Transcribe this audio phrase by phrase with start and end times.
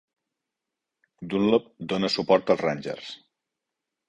[1.33, 3.13] Dunlop dóna suport als Rangers.